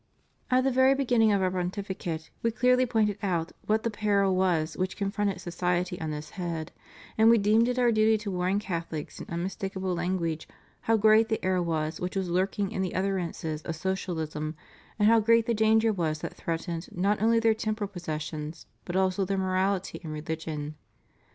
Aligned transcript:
At 0.49 0.63
the 0.63 0.71
very 0.71 0.95
beginning 0.95 1.31
of 1.31 1.43
Our 1.43 1.51
Pontificate 1.51 2.31
We 2.41 2.49
clearly 2.49 2.87
pointed 2.87 3.19
out 3.21 3.51
what 3.67 3.83
the 3.83 3.91
peril 3.91 4.35
was 4.35 4.75
which 4.75 4.97
confronted 4.97 5.39
society 5.39 6.01
on 6.01 6.09
this 6.09 6.31
head, 6.31 6.71
and 7.19 7.29
We 7.29 7.37
deemed 7.37 7.67
it 7.67 7.77
Our 7.77 7.91
duty 7.91 8.17
to 8.17 8.31
warn 8.31 8.57
Catholics, 8.57 9.19
in 9.19 9.27
unmistakable 9.29 9.93
language, 9.93 10.47
how 10.81 10.97
great 10.97 11.29
the 11.29 11.45
error 11.45 11.61
was 11.61 11.99
which 11.99 12.15
was 12.15 12.29
lurking 12.31 12.71
in 12.71 12.81
the 12.81 12.95
utterances 12.95 13.61
of 13.61 13.75
socialism, 13.75 14.55
and 14.97 15.07
how 15.07 15.19
great 15.19 15.45
the 15.45 15.53
danger 15.53 15.93
was 15.93 16.17
that 16.21 16.33
threatened 16.33 16.89
not 16.91 17.21
only 17.21 17.39
their 17.39 17.53
temporal 17.53 17.87
possessions, 17.87 18.65
but 18.85 18.95
also 18.95 19.23
their 19.23 19.37
morality 19.37 20.01
and 20.03 20.11
religion. 20.13 20.77